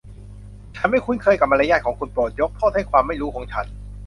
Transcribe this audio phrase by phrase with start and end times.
[0.75, 3.65] ฉันไม่คุ้นเคยกับมารยาทของคุณ โปรดยกโทษให้ความไม่รู้ของฉัน